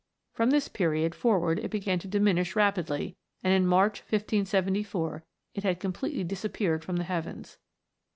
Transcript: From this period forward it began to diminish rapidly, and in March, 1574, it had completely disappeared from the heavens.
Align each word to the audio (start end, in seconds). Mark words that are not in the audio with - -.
From 0.33 0.49
this 0.49 0.67
period 0.67 1.13
forward 1.13 1.59
it 1.59 1.69
began 1.69 1.99
to 1.99 2.07
diminish 2.07 2.55
rapidly, 2.55 3.17
and 3.43 3.53
in 3.53 3.67
March, 3.67 3.99
1574, 4.01 5.23
it 5.53 5.63
had 5.63 5.79
completely 5.79 6.23
disappeared 6.23 6.83
from 6.83 6.95
the 6.95 7.03
heavens. 7.03 7.59